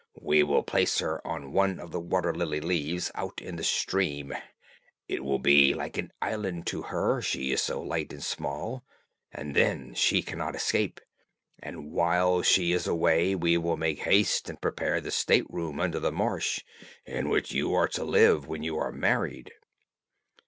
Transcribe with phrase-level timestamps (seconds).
[0.19, 4.33] We will place her on one of the water lily leaves out in the stream;
[5.07, 8.83] it will be like an island to her, she is so light and small,
[9.31, 11.01] and then she cannot escape;
[11.61, 15.99] and, while she is away, we will make haste and prepare the state room under
[15.99, 16.61] the marsh,
[17.05, 19.51] in which you are to live when you are married."